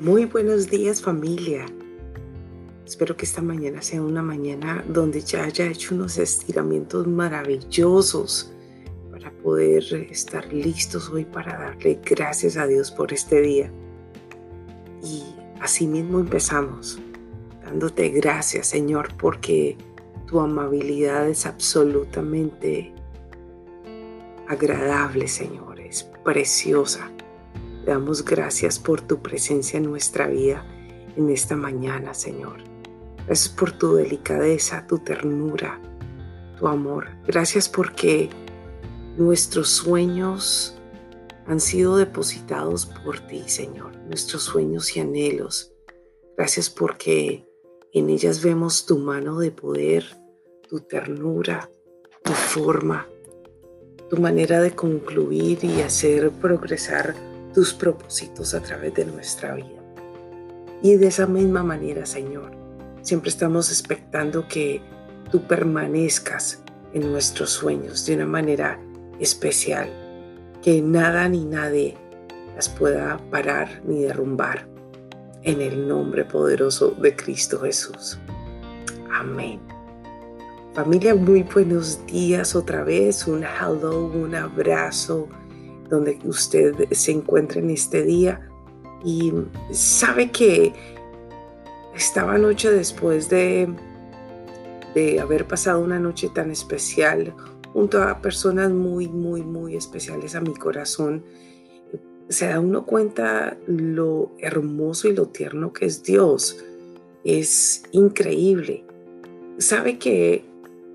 [0.00, 1.66] Muy buenos días familia.
[2.86, 8.52] Espero que esta mañana sea una mañana donde ya haya hecho unos estiramientos maravillosos
[9.10, 13.72] para poder estar listos hoy para darle gracias a Dios por este día.
[15.02, 15.24] Y
[15.60, 17.00] así mismo empezamos,
[17.64, 19.76] dándote gracias Señor porque
[20.28, 22.92] tu amabilidad es absolutamente
[24.46, 27.10] agradable Señor, es preciosa
[27.88, 30.62] damos gracias por tu presencia en nuestra vida
[31.16, 32.58] en esta mañana, Señor.
[33.24, 35.80] Gracias por tu delicadeza, tu ternura,
[36.58, 37.08] tu amor.
[37.26, 38.28] Gracias porque
[39.16, 40.78] nuestros sueños
[41.46, 43.96] han sido depositados por ti, Señor.
[44.06, 45.72] Nuestros sueños y anhelos.
[46.36, 47.48] Gracias porque
[47.94, 50.04] en ellas vemos tu mano de poder,
[50.68, 51.70] tu ternura,
[52.22, 53.08] tu forma,
[54.10, 57.14] tu manera de concluir y hacer progresar
[57.54, 59.82] tus propósitos a través de nuestra vida.
[60.82, 62.52] Y de esa misma manera, Señor,
[63.02, 64.80] siempre estamos expectando que
[65.30, 68.80] tú permanezcas en nuestros sueños de una manera
[69.18, 69.88] especial,
[70.62, 71.96] que nada ni nadie
[72.54, 74.68] las pueda parar ni derrumbar.
[75.42, 78.18] En el nombre poderoso de Cristo Jesús.
[79.12, 79.60] Amén.
[80.74, 83.26] Familia, muy buenos días otra vez.
[83.26, 85.28] Un hello, un abrazo
[85.88, 88.48] donde usted se encuentra en este día
[89.04, 89.32] y
[89.72, 90.72] sabe que
[91.94, 93.68] estaba anoche después de,
[94.94, 97.34] de haber pasado una noche tan especial
[97.72, 101.24] junto a personas muy, muy, muy especiales a mi corazón,
[102.28, 106.64] se da uno cuenta lo hermoso y lo tierno que es Dios.
[107.24, 108.84] Es increíble.
[109.58, 110.44] Sabe que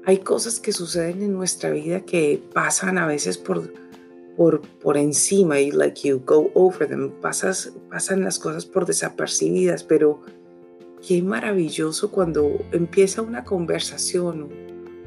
[0.06, 3.72] hay cosas que suceden en nuestra vida que pasan a veces por
[4.38, 9.84] por, por encima y like you go over them, pasas, pasan las cosas por desapercibidas,
[9.84, 10.22] pero
[11.06, 14.50] qué maravilloso cuando empieza una conversación,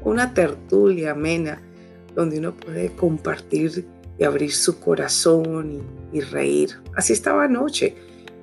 [0.03, 1.61] una tertulia amena,
[2.15, 3.85] donde uno puede compartir
[4.17, 5.81] y abrir su corazón
[6.13, 6.69] y, y reír.
[6.95, 7.95] Así estaba anoche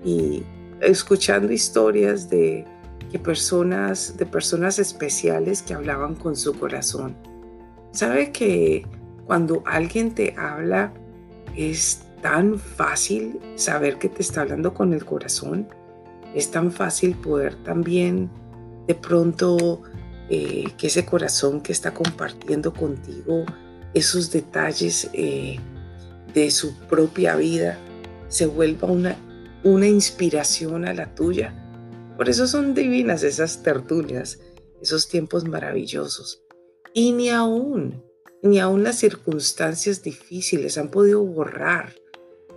[0.05, 0.43] y
[0.81, 2.65] escuchando historias de
[3.11, 7.17] que personas, de personas especiales que hablaban con su corazón.
[7.93, 8.85] ¿Sabe que
[9.27, 10.93] cuando alguien te habla,
[11.57, 15.69] es tan fácil saber que te está hablando con el corazón.
[16.35, 18.31] Es tan fácil poder también
[18.87, 19.83] de pronto
[20.29, 23.45] eh, que ese corazón que está compartiendo contigo
[23.95, 25.59] esos detalles eh,
[26.35, 27.79] de su propia vida
[28.29, 29.17] se vuelva una,
[29.63, 31.55] una inspiración a la tuya.
[32.17, 34.41] Por eso son divinas esas tertulias,
[34.83, 36.43] esos tiempos maravillosos.
[36.93, 38.03] Y ni aún
[38.45, 41.95] ni aún las circunstancias difíciles han podido borrar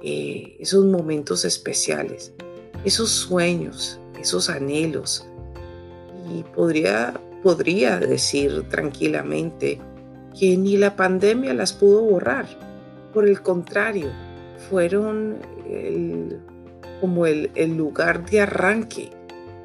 [0.04, 2.34] eh, esos momentos especiales,
[2.84, 5.26] esos sueños, esos anhelos.
[6.30, 9.80] Y podría, podría decir tranquilamente
[10.38, 12.48] que ni la pandemia las pudo borrar.
[13.14, 14.12] Por el contrario,
[14.70, 15.38] fueron
[17.00, 19.12] como el, el lugar de arranque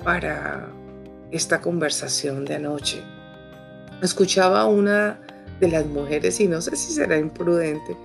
[0.05, 0.73] para
[1.33, 3.03] esta conversación de anoche.
[4.01, 5.22] Escuchaba una
[5.63, 7.97] de las mujeres y no sé si será imprudente,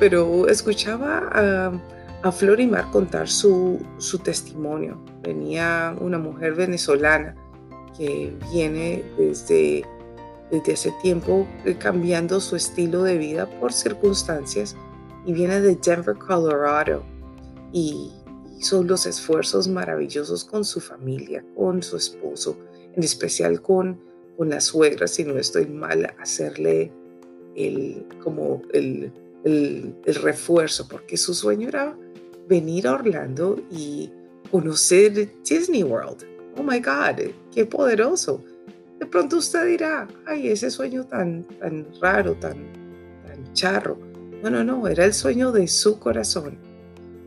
[0.00, 1.72] pero escuchaba a,
[2.22, 5.00] a Florimar contar su, su testimonio.
[5.22, 7.36] Venía una mujer venezolana
[7.96, 9.84] que viene desde,
[10.50, 14.76] desde hace tiempo eh, cambiando su estilo de vida por circunstancias
[15.24, 17.04] y viene de Denver, Colorado
[17.72, 18.10] y
[18.58, 22.58] hizo los esfuerzos maravillosos con su familia, con su esposo,
[22.96, 24.00] en especial con,
[24.36, 26.92] con la suegra, si no estoy mal, hacerle
[27.56, 29.12] el, como el,
[29.44, 31.96] el, refuerzo, porque su sueño era
[32.48, 34.10] venir a Orlando y
[34.50, 36.24] conocer Disney World.
[36.56, 38.42] Oh my God, qué poderoso.
[38.98, 42.56] De pronto usted dirá, ay, ese sueño tan, tan raro, tan,
[43.26, 43.98] tan charro.
[44.42, 46.58] No, no, no, era el sueño de su corazón.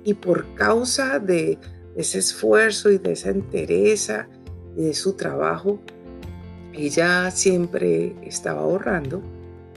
[0.03, 1.57] Y por causa de
[1.95, 4.27] ese esfuerzo y de esa entereza
[4.77, 5.81] y de su trabajo,
[6.73, 9.21] ella siempre estaba ahorrando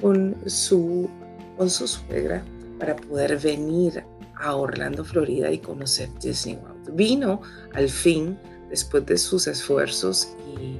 [0.00, 1.08] con su,
[1.56, 2.42] con su suegra
[2.78, 4.02] para poder venir
[4.36, 6.94] a Orlando, Florida y conocer Disney World.
[6.94, 7.42] Vino
[7.74, 8.38] al fin
[8.70, 10.78] después de sus esfuerzos y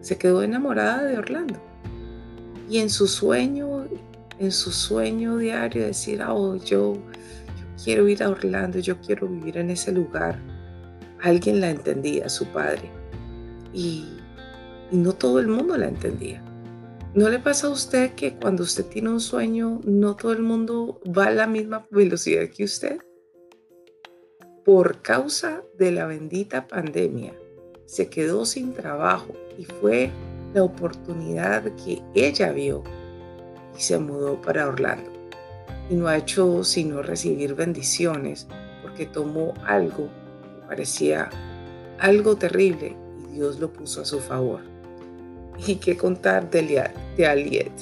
[0.00, 1.60] se quedó enamorada de Orlando.
[2.70, 3.86] Y en su sueño,
[4.38, 7.00] en su sueño diario, decir, oh, yo, yo
[7.82, 10.38] quiero ir a Orlando, yo quiero vivir en ese lugar.
[11.22, 12.90] Alguien la entendía, su padre.
[13.72, 14.06] Y,
[14.90, 16.42] y no todo el mundo la entendía.
[17.16, 21.00] ¿No le pasa a usted que cuando usted tiene un sueño, no todo el mundo
[21.06, 22.98] va a la misma velocidad que usted?
[24.66, 27.32] por causa de la bendita pandemia,
[27.84, 30.10] se quedó sin trabajo y fue
[30.54, 32.82] la oportunidad que ella vio
[33.78, 35.08] y se mudó para Orlando.
[35.88, 38.48] Y no ha hecho sino recibir bendiciones
[38.82, 40.08] porque tomó algo
[40.42, 41.30] que parecía
[42.00, 44.75] algo terrible y Dios lo puso a su favor.
[45.66, 47.72] Y qué contar de, de Aliet,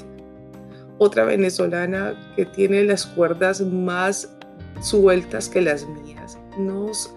[0.99, 4.29] otra venezolana que tiene las cuerdas más
[4.81, 6.39] sueltas que las mías.
[6.59, 7.13] Nos,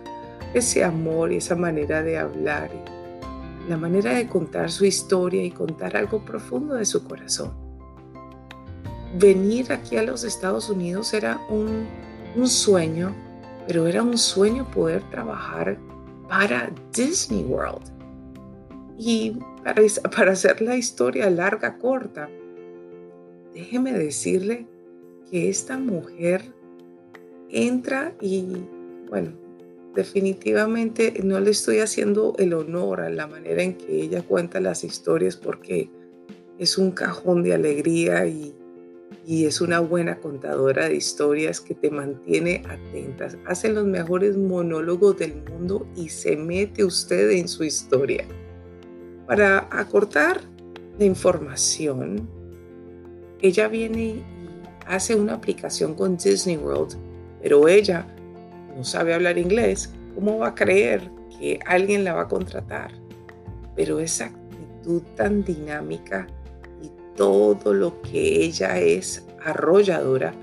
[0.54, 2.70] ese amor y esa manera de hablar,
[3.70, 7.54] la manera de contar su historia y contar algo profundo de su corazón.
[9.20, 13.14] Venir aquí a los Estados Unidos era un sueño,
[13.68, 15.78] pero era un sueño poder trabajar
[16.28, 17.97] para Disney World.
[18.98, 19.84] Y para,
[20.16, 22.30] para hacer la historia larga, corta,
[23.54, 24.66] déjeme decirle
[25.30, 26.42] que esta mujer
[27.50, 28.46] entra y,
[29.10, 29.34] bueno,
[29.96, 34.84] definitivamente no le estoy haciendo el honor a la manera en que ella cuenta las
[34.84, 35.90] historias porque
[36.60, 38.54] es un cajón de alegría y,
[39.26, 43.38] y es una buena contadora de historias que te mantiene atentas.
[43.46, 48.26] Hace los mejores monólogos del mundo y se mete usted en su historia.
[49.28, 50.42] Para acortar
[50.98, 52.28] la información,
[53.42, 54.24] ella viene y
[54.88, 56.96] hace una aplicación con Disney World,
[57.42, 58.08] pero ella
[58.76, 59.94] no sabe hablar inglés.
[60.16, 62.92] ¿Cómo va a creer que alguien la va a contratar?
[63.76, 66.26] Pero esa actitud tan dinámica
[67.18, 70.34] todo lo que ella es arrolladora,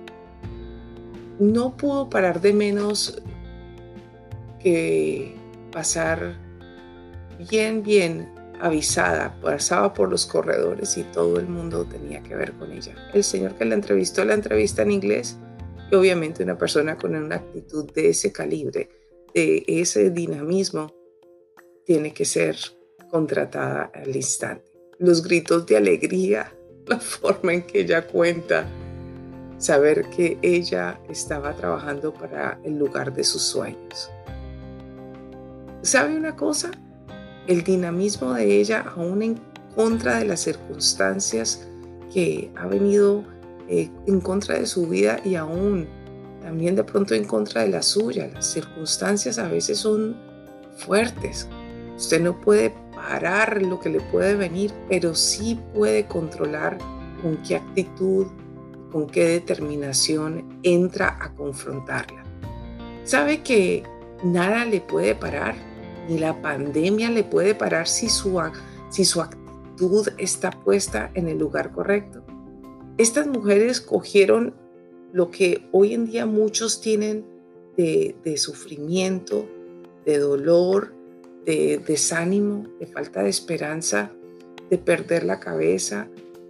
[1.39, 3.23] no pudo parar de menos
[4.59, 5.35] que
[5.73, 6.37] pasar
[7.51, 8.29] bien, bien
[8.61, 12.95] avisada, pasaba por los corredores y todo el mundo tenía que ver con ella.
[13.13, 15.37] El señor que la entrevistó la entrevista en inglés
[15.91, 18.89] y obviamente una persona con una actitud de ese calibre,
[19.35, 20.93] de ese dinamismo,
[21.85, 22.57] tiene que ser
[23.11, 24.65] contratada al instante.
[24.99, 26.53] Los gritos de alegría
[26.87, 28.67] la forma en que ella cuenta,
[29.59, 34.11] saber que ella estaba trabajando para el lugar de sus sueños.
[35.83, 36.71] ¿Sabe una cosa?
[37.47, 39.41] El dinamismo de ella, aún en
[39.75, 41.67] contra de las circunstancias
[42.13, 43.25] que ha venido
[43.69, 45.89] eh, en contra de su vida y aún
[46.41, 48.29] también de pronto en contra de la suya.
[48.33, 50.17] Las circunstancias a veces son
[50.77, 51.49] fuertes.
[51.97, 56.79] Usted no puede parar lo que le puede venir, pero sí puede controlar
[57.23, 58.27] con qué actitud,
[58.93, 62.23] con qué determinación entra a confrontarla.
[63.05, 63.83] Sabe que
[64.23, 65.55] nada le puede parar,
[66.09, 72.25] ni la pandemia le puede parar si su, actitud está puesta en el lugar correcto.
[72.99, 74.55] Estas mujeres cogieron
[75.13, 77.25] lo que hoy en día muchos tienen
[77.77, 79.49] de, de sufrimiento,
[80.05, 80.95] de dolor,
[81.45, 84.13] de desánimo, de falta de esperanza,
[84.71, 86.09] de perder la cabeza,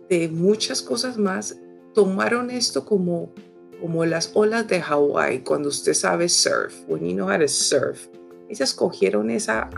[0.08, 1.56] de muchas cosas más,
[1.94, 3.32] tomaron esto como,
[3.80, 8.08] como las olas de Hawái, cuando usted sabe surf, when you know how to surf.
[8.48, 9.70] Ellas cogieron esa,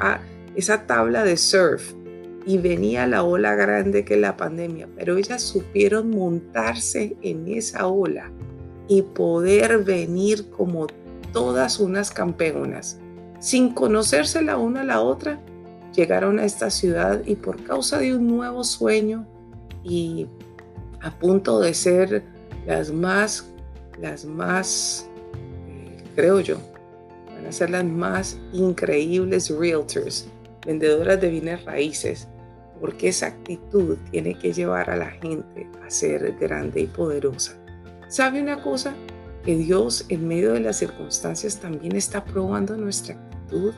[0.54, 1.94] esa tabla de surf
[2.44, 8.30] y venía la ola grande que la pandemia, pero ellas supieron montarse en esa ola
[8.88, 10.86] y poder venir como
[11.32, 12.98] todas unas campeonas.
[13.40, 15.40] Sin conocerse la una a la otra,
[15.94, 19.26] llegaron a esta ciudad y por causa de un nuevo sueño
[19.82, 20.28] y
[21.00, 22.22] a punto de ser
[22.66, 23.50] las más,
[24.00, 25.08] las más,
[25.68, 26.58] eh, creo yo,
[27.46, 30.26] a ser las más increíbles realtors,
[30.66, 32.28] vendedoras de bienes raíces,
[32.80, 37.56] porque esa actitud tiene que llevar a la gente a ser grande y poderosa.
[38.08, 38.94] ¿Sabe una cosa?
[39.46, 43.72] que Dios en medio de las circunstancias también está probando nuestra actitud.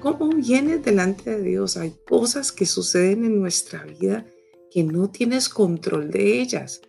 [0.00, 1.76] ¿Cómo vienes delante de Dios?
[1.76, 4.24] Hay cosas que suceden en nuestra vida
[4.70, 6.80] que no tienes control de ellas.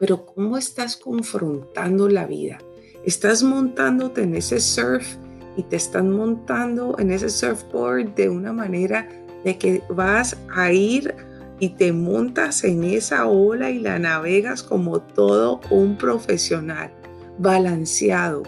[0.00, 2.58] Pero ¿cómo estás confrontando la vida?
[3.04, 5.14] Estás montándote en ese surf
[5.56, 9.08] y te están montando en ese surfboard de una manera
[9.44, 11.14] de que vas a ir
[11.58, 16.90] y te montas en esa ola y la navegas como todo un profesional
[17.38, 18.42] balanceado,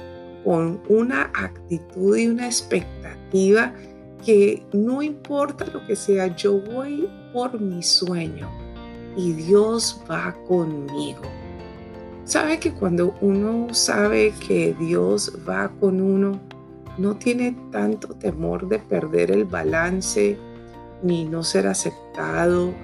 [0.44, 3.72] con una actitud y una expectativa
[4.24, 8.50] que no importa lo que sea, yo voy por mi sueño
[9.16, 11.22] y Dios va conmigo.
[12.24, 16.38] Sabe que cuando uno sabe que Dios va con uno,
[16.98, 20.36] no tiene tanto temor de perder el balance,
[21.02, 22.74] ni no ser aceptado,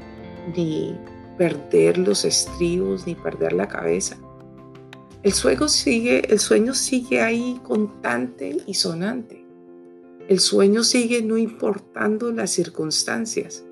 [0.56, 0.96] ni
[1.36, 4.16] perder los estribos, ni perder la cabeza.
[5.22, 9.44] El sueño sigue, el sueño sigue ahí constante y sonante.
[10.28, 13.64] El sueño sigue no importando las circunstancias.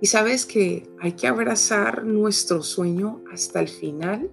[0.00, 4.30] Y sabes que hay que abrazar nuestro sueño hasta el final.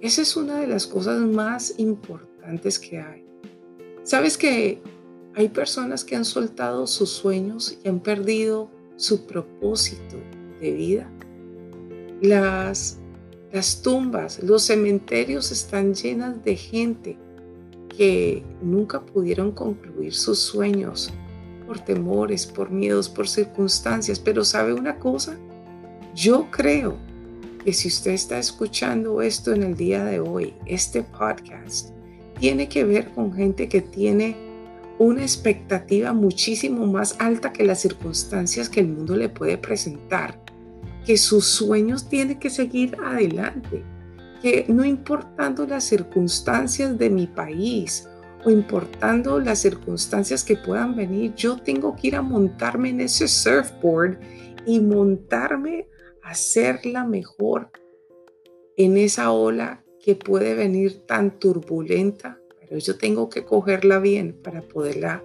[0.00, 1.74] Esa es una de las cosas más
[2.80, 3.24] que hay.
[4.02, 4.82] Sabes que
[5.34, 10.16] hay personas que han soltado sus sueños y han perdido su propósito
[10.60, 11.10] de vida.
[12.20, 12.98] Las,
[13.52, 17.16] las tumbas, los cementerios están llenas de gente
[17.88, 21.10] que nunca pudieron concluir sus sueños
[21.66, 24.18] por temores, por miedos, por circunstancias.
[24.18, 25.38] Pero ¿sabe una cosa?
[26.14, 26.96] Yo creo
[27.64, 31.90] que si usted está escuchando esto en el día de hoy, este podcast,
[32.40, 34.36] tiene que ver con gente que tiene
[34.98, 40.42] una expectativa muchísimo más alta que las circunstancias que el mundo le puede presentar,
[41.06, 43.84] que sus sueños tienen que seguir adelante
[44.40, 48.08] que no importando las circunstancias de mi país
[48.44, 53.28] o importando las circunstancias que puedan venir, yo tengo que ir a montarme en ese
[53.28, 54.18] surfboard
[54.66, 55.88] y montarme
[56.22, 57.70] a ser la mejor
[58.76, 64.62] en esa ola que puede venir tan turbulenta, pero yo tengo que cogerla bien para
[64.62, 65.22] poderla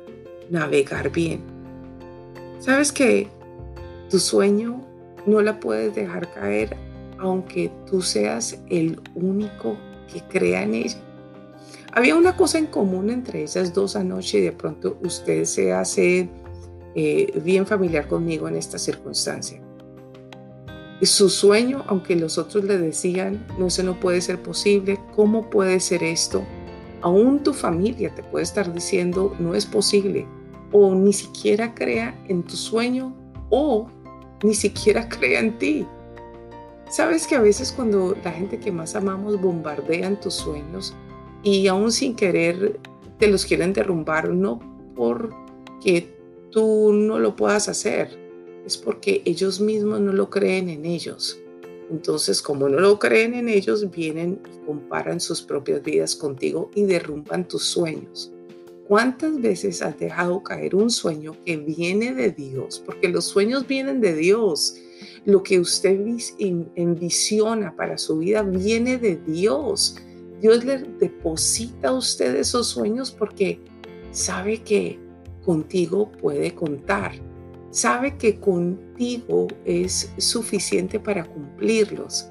[0.49, 1.41] navegar bien.
[2.59, 3.27] ¿Sabes que
[4.09, 4.85] tu sueño
[5.25, 6.77] no la puedes dejar caer
[7.17, 9.77] aunque tú seas el único
[10.11, 10.97] que crea en ella.
[11.93, 16.29] Había una cosa en común entre esas dos anoche y de pronto usted se hace
[16.93, 19.61] eh, bien familiar conmigo en esta circunstancia.
[21.01, 25.79] Su sueño, aunque los otros le decían, no, se no puede ser posible, ¿cómo puede
[25.79, 26.43] ser esto?
[27.01, 30.25] Aún tu familia te puede estar diciendo, no es posible,
[30.71, 33.13] o ni siquiera crea en tu sueño,
[33.49, 33.89] o
[34.43, 35.85] ni siquiera crea en ti.
[36.89, 40.95] Sabes que a veces cuando la gente que más amamos bombardean tus sueños
[41.43, 42.79] y aún sin querer
[43.19, 44.59] te los quieren derrumbar, no
[44.95, 46.15] porque
[46.51, 48.24] tú no lo puedas hacer,
[48.65, 51.39] es porque ellos mismos no lo creen en ellos.
[51.89, 56.83] Entonces, como no lo creen en ellos, vienen y comparan sus propias vidas contigo y
[56.85, 58.31] derrumban tus sueños.
[58.87, 62.81] ¿Cuántas veces has dejado caer un sueño que viene de Dios?
[62.85, 64.75] Porque los sueños vienen de Dios
[65.25, 65.99] lo que usted
[66.75, 69.97] envisiona para su vida viene de Dios.
[70.39, 73.59] Dios le deposita a usted esos sueños porque
[74.11, 74.99] sabe que
[75.43, 77.13] contigo puede contar.
[77.75, 82.29] Sabe que contigo es suficiente para cumplirlos.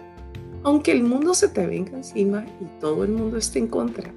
[0.63, 4.11] Aunque el mundo se te venga encima y todo el mundo esté en contra,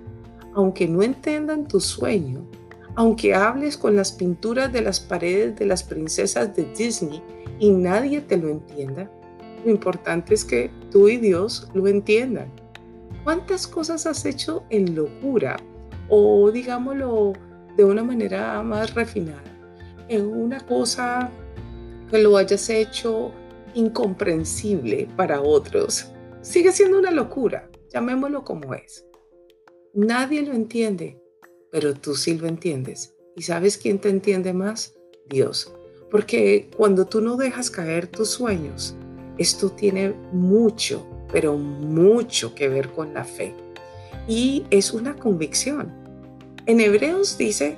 [0.54, 2.48] aunque no entiendan tu sueño,
[2.96, 7.22] aunque hables con las pinturas de las paredes de las princesas de Disney
[7.60, 9.12] y nadie te lo entienda,
[9.66, 12.48] lo importante es que tú y Dios lo entiendan.
[13.26, 15.58] ¿Cuántas cosas has hecho en locura
[16.08, 17.34] o digámoslo
[17.76, 19.57] de una manera más refinada?
[20.10, 21.30] En una cosa
[22.10, 23.32] que lo hayas hecho
[23.74, 26.12] incomprensible para otros.
[26.42, 29.06] Sigue siendo una locura, llamémoslo como es.
[29.94, 31.22] Nadie lo entiende,
[31.72, 33.16] pero tú sí lo entiendes.
[33.36, 34.96] ¿Y sabes quién te entiende más?
[35.30, 35.74] Dios.
[36.10, 38.96] Porque cuando tú no dejas caer tus sueños,
[39.38, 43.54] esto tiene mucho, pero mucho que ver con la fe.
[44.28, 45.94] Y es una convicción.
[46.66, 47.78] En Hebreos dice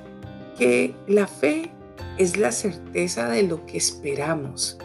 [0.56, 1.70] que la fe
[2.20, 4.76] es la certeza de lo que esperamos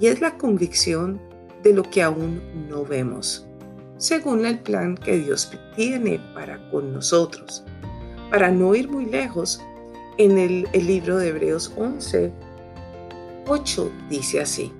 [0.00, 1.20] y es la convicción
[1.64, 3.48] de lo que aún no vemos,
[3.96, 7.64] según el plan que Dios tiene para con nosotros.
[8.30, 9.60] Para no ir muy lejos,
[10.18, 12.32] en el, libro de Hebreos 11,
[13.48, 14.72] 8 dice así,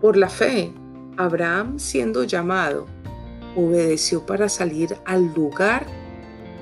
[0.00, 0.72] por la fe,
[1.16, 2.86] Abraham siendo llamado,
[3.54, 5.86] obedeció para salir al lugar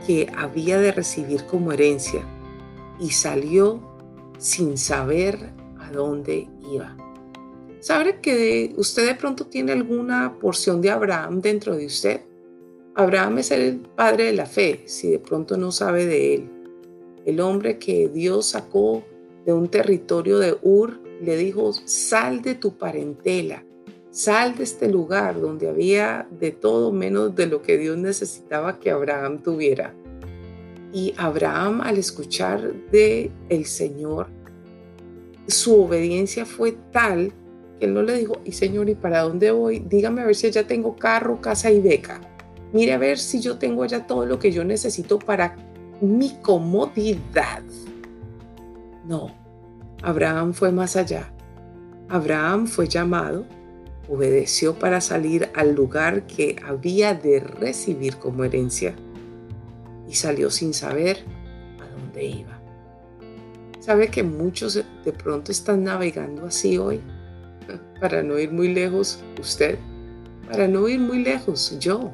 [0.07, 2.21] que había de recibir como herencia
[3.01, 3.92] y salió
[4.43, 5.39] sin saber
[5.79, 6.97] a dónde iba.
[7.79, 12.23] ¿Sabe que usted de pronto tiene alguna porción de Abraham dentro de usted?
[12.95, 16.51] Abraham es el padre de la fe, si de pronto no sabe de él.
[17.25, 19.05] El hombre que Dios sacó
[19.47, 23.65] de un territorio de Ur, le dijo, sal de tu parentela,
[24.11, 28.91] sal de este lugar donde había de todo menos de lo que Dios necesitaba que
[28.91, 29.95] Abraham tuviera.
[30.93, 34.29] Y Abraham al escuchar de el Señor,
[35.47, 37.33] su obediencia fue tal
[37.79, 39.81] que él no le dijo, y Señor, ¿y para dónde voy?
[39.81, 42.21] Dígame a ver si ya tengo carro, casa y beca.
[42.73, 45.57] Mire a ver si yo tengo ya todo lo que yo necesito para
[46.01, 47.63] mi comodidad.
[49.07, 49.35] No,
[50.03, 51.33] Abraham fue más allá.
[52.09, 53.47] Abraham fue llamado,
[54.09, 58.95] obedeció para salir al lugar que había de recibir como herencia
[60.13, 61.25] y salió sin saber
[61.97, 62.61] dónde iba.
[63.81, 67.01] ¿Sabe que muchos de pronto están navegando así hoy?
[68.01, 69.79] Para no ir muy lejos, usted.
[70.51, 72.13] Para no ir muy lejos, yo.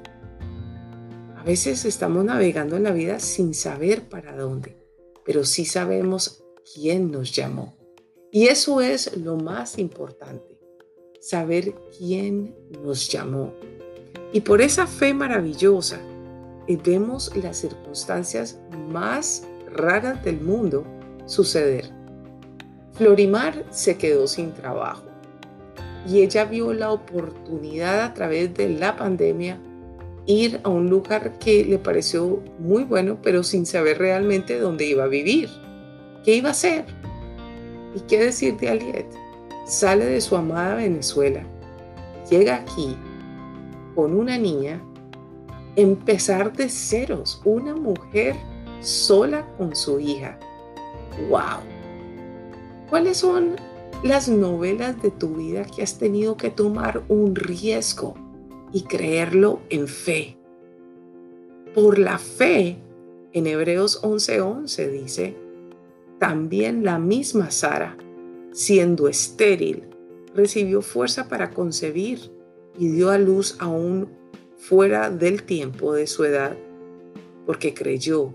[1.37, 4.77] A veces estamos navegando en la vida sin saber para dónde,
[5.25, 7.77] pero sí sabemos quién nos llamó.
[8.31, 10.61] Y eso es lo más importante,
[11.21, 13.55] saber quién nos llamó.
[14.33, 15.99] Y por esa fe maravillosa,
[16.69, 18.61] eh, vemos las circunstancias
[18.91, 20.85] más raras del mundo
[21.27, 21.91] suceder.
[22.93, 25.05] Florimar se quedó sin trabajo
[26.07, 29.59] y ella vio la oportunidad a través de la pandemia
[30.27, 35.05] ir a un lugar que le pareció muy bueno, pero sin saber realmente dónde iba
[35.05, 35.49] a vivir,
[36.25, 36.85] qué iba a hacer.
[37.95, 39.07] ¿Y qué decir de Aliet?
[39.67, 41.43] Sale de su amada Venezuela,
[42.31, 42.97] llega aquí
[43.95, 44.83] con una niña,
[45.81, 48.35] empezar de ceros, una mujer
[48.81, 50.39] sola con su hija
[51.29, 51.61] wow.
[52.91, 53.57] ¿Cuáles son
[54.03, 58.15] las novelas de tu vida que has tenido que tomar un riesgo
[58.73, 60.37] y creerlo en fe?
[61.75, 62.79] Por la fe,
[63.33, 65.37] en Hebreos 11:11 dice,
[66.19, 67.97] también la misma Sara,
[68.53, 69.85] siendo estéril,
[70.35, 72.33] recibió fuerza para concebir
[72.77, 74.18] y dio a luz aún
[74.59, 76.57] fuera del tiempo de su edad,
[77.47, 78.35] porque creyó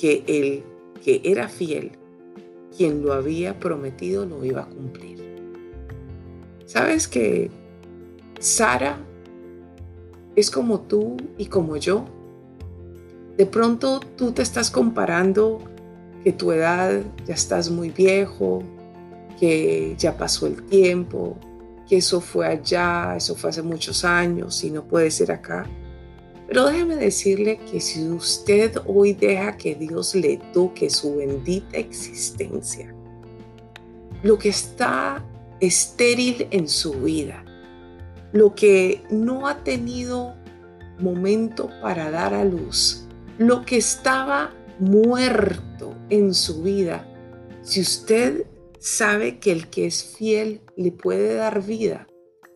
[0.00, 0.62] que el
[1.02, 1.92] que era fiel
[2.76, 5.24] quien lo había prometido lo iba a cumplir.
[6.66, 7.50] ¿Sabes que
[8.38, 8.98] Sara
[10.34, 12.04] es como tú y como yo?
[13.36, 15.60] De pronto tú te estás comparando
[16.24, 18.62] que tu edad ya estás muy viejo,
[19.38, 21.36] que ya pasó el tiempo,
[21.88, 25.66] que eso fue allá, eso fue hace muchos años y no puede ser acá.
[26.48, 32.94] Pero déjeme decirle que si usted hoy deja que Dios le toque su bendita existencia,
[34.22, 35.24] lo que está
[35.60, 37.44] estéril en su vida,
[38.32, 40.34] lo que no ha tenido
[40.98, 43.06] momento para dar a luz,
[43.38, 47.06] lo que estaba muerto en su vida,
[47.62, 48.46] si usted
[48.86, 52.06] sabe que el que es fiel le puede dar vida,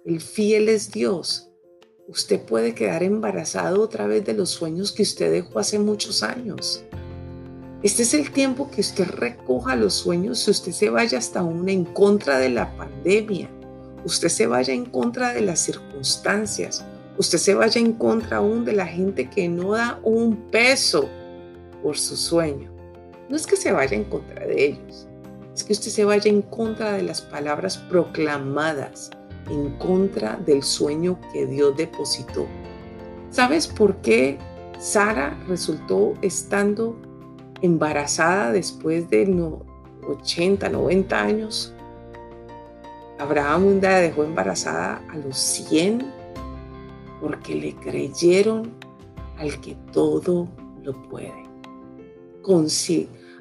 [0.07, 1.51] el fiel es Dios,
[2.07, 6.85] usted puede quedar embarazado otra vez de los sueños que usted dejó hace muchos años.
[7.83, 11.69] Este es el tiempo que usted recoja los sueños, si usted se vaya hasta aún
[11.69, 13.51] en contra de la pandemia,
[14.05, 16.85] usted se vaya en contra de las circunstancias,
[17.19, 21.09] usted se vaya en contra aún de la gente que no da un peso
[21.83, 22.71] por su sueño.
[23.29, 25.09] No es que se vaya en contra de ellos,
[25.65, 29.11] que usted se vaya en contra de las palabras proclamadas
[29.51, 32.47] en contra del sueño que Dios depositó.
[33.31, 34.39] ¿Sabes por qué
[34.79, 36.97] Sara resultó estando
[37.61, 39.27] embarazada después de
[40.09, 41.75] 80, 90 años?
[43.19, 46.11] Abraham día dejó embarazada a los 100
[47.21, 48.73] porque le creyeron
[49.37, 50.49] al que todo
[50.83, 51.45] lo puede.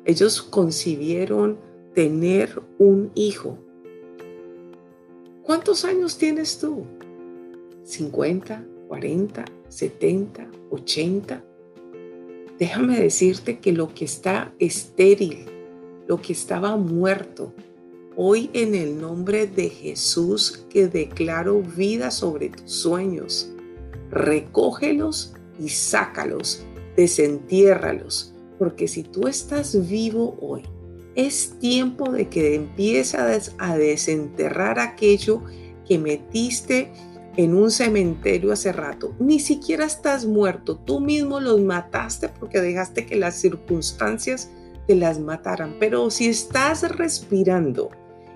[0.05, 1.57] ellos concibieron
[1.99, 3.57] tener un hijo
[5.43, 6.85] ¿Cuántos años tienes tú?
[7.85, 11.43] ¿50, 40, 70, 80?
[12.57, 15.47] Déjame decirte que lo que está estéril,
[16.07, 17.53] lo que estaba muerto,
[18.15, 23.51] hoy en el nombre de Jesús que declaro vida sobre tus sueños,
[24.09, 26.63] recógelos y sácalos,
[26.95, 30.63] desentiérralos, porque si tú estás vivo hoy,
[31.15, 35.43] es tiempo de que empieces a desenterrar aquello
[35.87, 36.91] que metiste
[37.35, 39.15] en un cementerio hace rato.
[39.19, 44.49] Ni siquiera estás muerto, tú mismo los mataste porque dejaste que las circunstancias
[44.87, 45.75] te las mataran.
[45.79, 47.91] Pero si estás respirando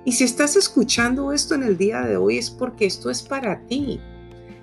[0.06, 3.66] y si estás escuchando esto en el día de hoy es porque esto es para
[3.68, 4.00] ti.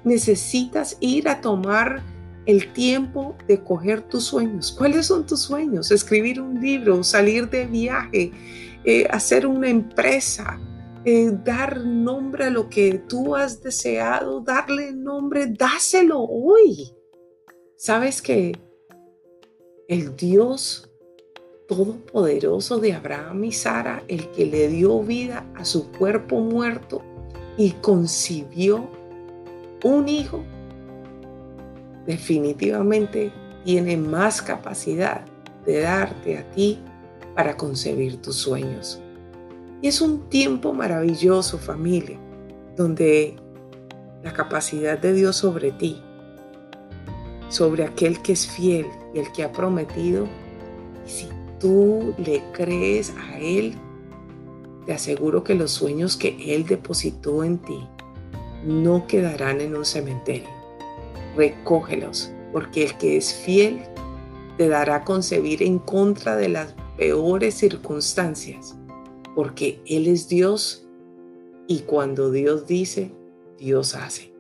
[0.05, 2.03] Necesitas ir a tomar
[2.51, 4.73] el tiempo de coger tus sueños.
[4.77, 5.91] ¿Cuáles son tus sueños?
[5.91, 8.33] Escribir un libro, salir de viaje,
[8.85, 10.61] eh, hacer una empresa,
[11.05, 16.93] eh, dar nombre a lo que tú has deseado, darle nombre, dáselo hoy.
[17.77, 18.59] ¿Sabes que
[19.89, 20.87] el Dios
[21.69, 27.01] Todopoderoso de Abraham y Sara, el que le dio vida a su cuerpo muerto
[27.57, 28.91] y concibió
[29.85, 30.43] un hijo,
[32.07, 33.33] definitivamente
[33.65, 35.23] tiene más capacidad
[35.67, 36.79] de darte a ti
[37.35, 39.01] para concebir tus sueños.
[39.83, 42.19] Y es un tiempo maravilloso, familia,
[42.77, 43.37] donde
[44.23, 46.01] la capacidad de Dios sobre ti,
[47.49, 50.27] sobre aquel que es fiel y el que ha prometido,
[51.07, 53.75] y sí, tú le crees a Él,
[54.87, 57.87] te aseguro que los sueños que Él depositó en ti
[58.65, 60.60] no quedarán en un cementerio.
[61.37, 63.81] Recógelos, porque el que es fiel
[64.57, 68.77] te dará concebir en contra de las peores circunstancias,
[69.35, 70.87] porque Él es Dios
[71.67, 73.13] y cuando Dios dice,
[73.59, 74.33] Dios hace.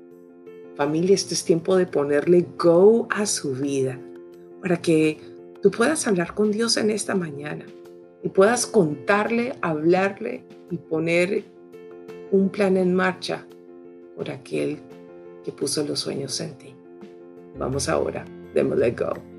[0.76, 3.98] Familia, este es tiempo de ponerle go a su vida
[4.60, 5.18] para que
[5.62, 7.66] tú puedas hablar con Dios en esta mañana
[8.22, 11.44] y puedas contarle, hablarle y poner
[12.30, 13.46] un plan en marcha
[14.16, 14.78] por aquel
[15.44, 16.74] que puso los sueños en ti.
[17.60, 19.29] Vamos ahora, démosle go.